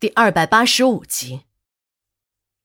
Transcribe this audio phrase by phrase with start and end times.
[0.00, 1.42] 第二百八十五集，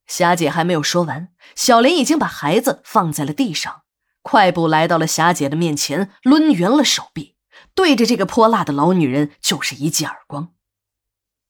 [0.07, 3.83] 霞姐还没有说完，小莲已经把孩子放在了地上，
[4.21, 7.35] 快步来到了霞姐的面前，抡圆了手臂，
[7.73, 10.53] 对着这个泼辣的老女人就是一记耳光。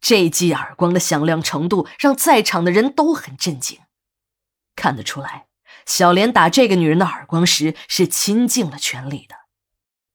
[0.02, 3.80] 这记耳光的响亮程度让在场的人都很震惊。
[4.76, 5.46] 看得出来，
[5.86, 9.36] 小莲打这个女人的耳光时是倾尽了全力的，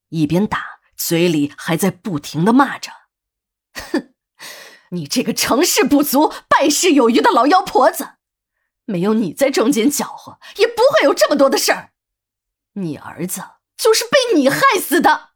[0.09, 2.91] 一边打，嘴里还在不停的骂着
[3.93, 4.09] ：“哼！”
[4.91, 8.15] 你这个成事不足败事有余的老妖婆子，
[8.85, 11.93] 没有你在中间搅和，也不会有这么多的事儿。
[12.75, 13.43] 你儿子
[13.77, 15.31] 就是被你害死的。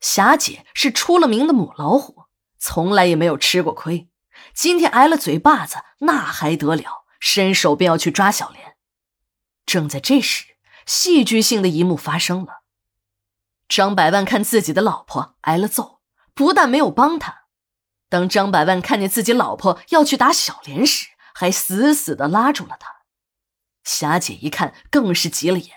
[0.00, 2.24] 霞姐是出了名的母老虎，
[2.58, 4.08] 从来也没有吃过亏，
[4.54, 7.04] 今天挨了嘴巴子，那还得了？
[7.18, 8.76] 伸手便要去抓小莲。
[9.64, 12.62] 正在这时，戏剧性的一幕发生了。
[13.66, 16.00] 张百万看自己的老婆挨了揍，
[16.34, 17.45] 不但没有帮他。
[18.08, 22.96] 当张百万看见自己老婆要去打小莲时，还死死的拉住了她。
[23.82, 25.76] 霞姐一看，更是急了眼。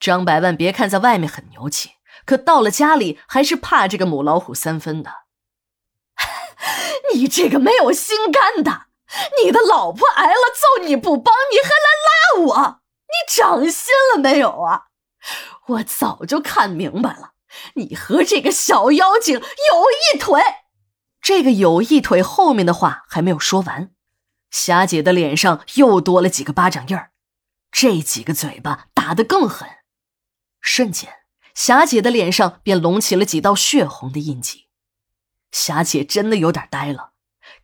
[0.00, 1.92] 张百万别看在外面很牛气，
[2.24, 5.10] 可到了家里还是怕这个母老虎三分的。
[7.14, 8.86] 你这个没有心肝的，
[9.42, 14.86] 你的老婆挨了揍你不帮，你还来拉我，你长心了没有啊？
[15.66, 17.32] 我早就看明白了，
[17.74, 19.42] 你和这个小妖精有
[20.14, 20.40] 一腿。
[21.20, 23.90] 这个有一腿后面的话还没有说完，
[24.50, 27.10] 霞姐的脸上又多了几个巴掌印儿，
[27.70, 29.68] 这几个嘴巴打得更狠，
[30.60, 31.12] 瞬间，
[31.54, 34.68] 霞姐的脸上便隆起了几道血红的印记。
[35.50, 37.12] 霞姐真的有点呆了。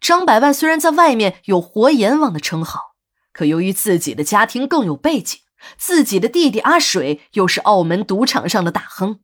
[0.01, 2.95] 张百万虽然在外面有活阎王的称号，
[3.33, 5.41] 可由于自己的家庭更有背景，
[5.79, 9.21] 自己的弟弟阿水又是澳门赌场上的大亨。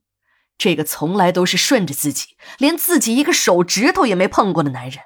[0.61, 5.03] 这个从来都是顺着自己，连自己一个手指头也没碰过的男人，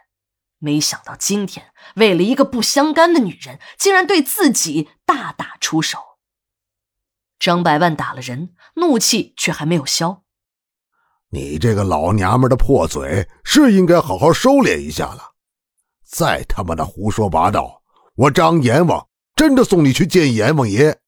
[0.58, 6.00] 没想到今天为了一个不相干的女人，竟然对自己大打出手。
[7.38, 10.24] 张百万打了人，怒气却还没有消。
[11.30, 15.34] 你这个老娘们的破嘴，是应该好好收敛一下了。
[16.04, 17.84] 再他妈的胡说八道，
[18.16, 19.06] 我张阎王
[19.36, 20.98] 真的送你去见阎王爷。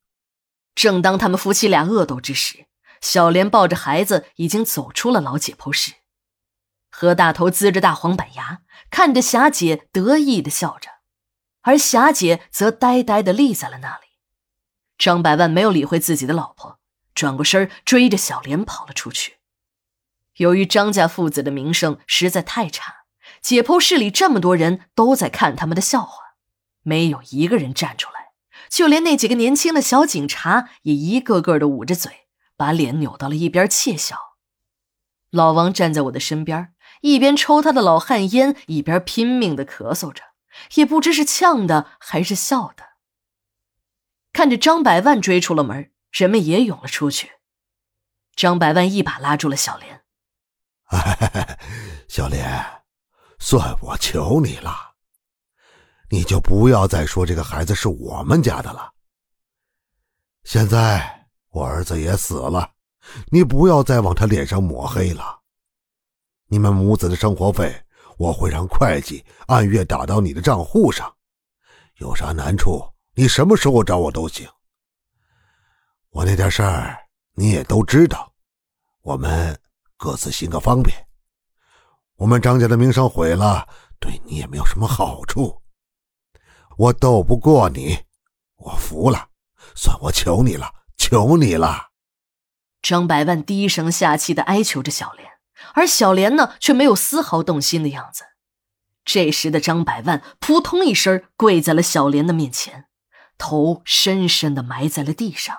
[0.76, 2.66] 正当他们夫妻俩恶斗之时。
[3.00, 5.92] 小莲抱着孩子已经走出了老解剖室，
[6.90, 10.90] 何大头呲着大黄板牙，看着霞姐得意的笑着，
[11.62, 14.06] 而霞姐则呆呆的立在了那里。
[14.98, 16.78] 张百万没有理会自己的老婆，
[17.14, 19.36] 转过身追着小莲跑了出去。
[20.36, 23.04] 由于张家父子的名声实在太差，
[23.42, 26.36] 解剖室里这么多人都在看他们的笑话，
[26.82, 28.32] 没有一个人站出来，
[28.70, 32.25] 就连那几个年轻的小警察也一个个的捂着嘴。
[32.56, 34.36] 把脸扭到了一边窃笑，
[35.30, 40.22] 老王站在我的身边，一边抽他的老旱烟，一边拼命的咳嗽着，
[40.74, 42.84] 也不知是呛的还是笑的。
[44.32, 47.32] 看着张百万追出了门，人们也涌了出去。
[48.34, 50.04] 张百万一把拉住了小莲：
[50.88, 51.58] “哎
[52.08, 52.82] 小莲，
[53.38, 54.94] 算我求你了，
[56.10, 58.94] 你就不要再说这个孩子是我们家的了。
[60.44, 61.14] 现在。”
[61.56, 62.70] 我儿子也死了，
[63.30, 65.40] 你不要再往他脸上抹黑了。
[66.48, 67.74] 你们母子的生活费，
[68.18, 71.10] 我会让会计按月打到你的账户上。
[71.94, 74.46] 有啥难处，你什么时候找我都行。
[76.10, 76.94] 我那点事儿
[77.32, 78.30] 你也都知道，
[79.00, 79.58] 我们
[79.96, 80.94] 各自行个方便。
[82.16, 83.66] 我们张家的名声毁了，
[83.98, 85.58] 对你也没有什么好处。
[86.76, 87.96] 我斗不过你，
[88.56, 89.30] 我服了，
[89.74, 90.70] 算我求你了。
[91.08, 91.90] 求你了，
[92.82, 95.34] 张百万低声下气的哀求着小莲，
[95.74, 98.24] 而小莲呢，却没有丝毫动心的样子。
[99.04, 102.88] 这时的张百万扑通一声跪在了小莲的面前，
[103.38, 105.56] 头深深的埋在了地上。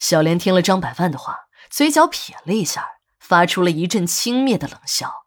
[0.00, 2.84] 小莲听了张百万的话，嘴角撇了一下，
[3.20, 5.26] 发出了一阵轻蔑的冷笑：“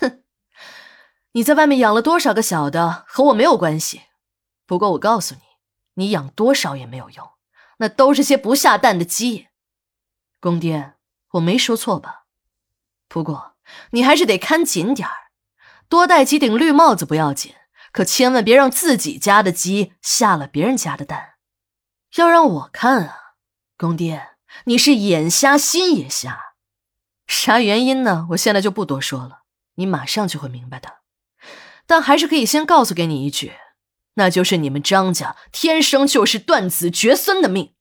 [0.00, 0.24] 哼，
[1.34, 4.02] 你在外面养了多少个小的，和我没有关系。
[4.66, 5.40] 不过我告诉你，
[5.94, 7.30] 你养多少也没有用。”
[7.78, 9.48] 那都是些不下蛋的鸡，
[10.40, 10.94] 公爹，
[11.32, 12.24] 我没说错吧？
[13.08, 13.56] 不过
[13.90, 15.30] 你还是得看紧点儿，
[15.88, 17.54] 多戴几顶绿帽子不要紧，
[17.92, 21.34] 可千万别让自己家的鸡下了别人家的蛋。
[22.16, 23.16] 要让我看啊，
[23.76, 24.30] 公爹，
[24.64, 26.54] 你是眼瞎心也瞎。
[27.26, 28.26] 啥原因呢？
[28.30, 29.42] 我现在就不多说了，
[29.76, 30.98] 你马上就会明白的。
[31.86, 33.52] 但还是可以先告诉给你一句。
[34.14, 37.74] 那就是你们张家天生就是断子绝孙的命。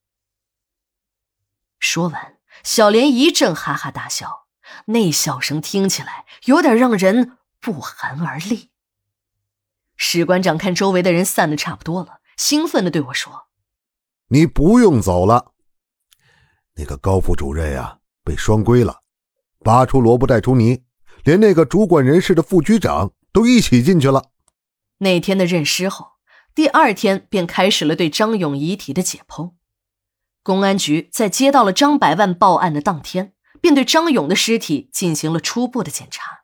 [1.79, 4.47] 说完，小莲一阵哈哈大笑，
[4.85, 8.69] 那笑声听起来有点让人不寒而栗。
[9.97, 13.47] 史馆长看周围的人散的差不多了，兴奋的对我说
[14.29, 15.53] ：“你不用走了。
[16.75, 19.01] 那个高副主任呀，被双规了，
[19.59, 20.83] 拔出萝卜带出泥，
[21.23, 24.31] 连那个主管人事的副局长都一起进去了。”
[24.99, 26.13] 那天的认尸后，
[26.53, 29.53] 第二天便开始了对张勇遗体的解剖。
[30.43, 36.41] 公安局在接到了张百万报案的当天，便对张勇的尸体进行了初步的检查，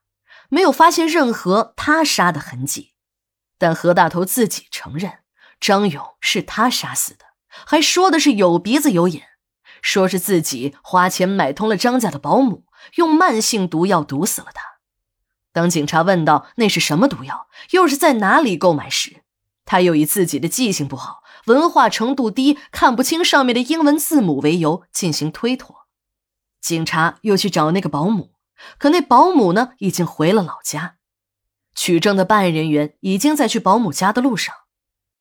[0.50, 2.94] 没有发现任何他杀的痕迹。
[3.58, 5.20] 但何大头自己承认
[5.60, 9.24] 张勇是他杀死的，还说的是有鼻子有眼，
[9.82, 12.66] 说是自己花钱买通了张家的保姆，
[12.96, 14.78] 用慢性毒药毒死了他。
[15.52, 19.24] 当警察问到那是什么毒药，又是在哪里购买时，
[19.68, 21.22] 他又以自己的记性不好。
[21.46, 25.86] 文化程度低，看不清上面的英文字母为由进行推脱。
[26.60, 28.32] 警察又去找那个保姆，
[28.80, 30.96] 可那保姆呢已经回了老家。
[31.76, 34.56] 取证的办案人员已经在去保姆家的路上。